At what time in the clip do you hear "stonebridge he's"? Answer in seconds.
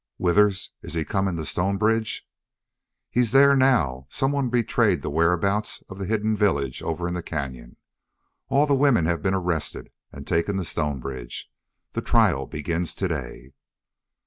1.45-3.33